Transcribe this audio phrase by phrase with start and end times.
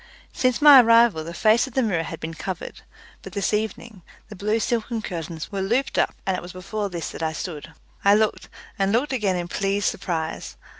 [0.33, 2.81] Since my arrival the face of the mirror had been covered,
[3.21, 7.11] but this evening the blue silken curtains were looped up, and it was before this
[7.11, 7.73] that I stood.
[8.03, 10.57] I looked, and looked again in pleased surprise.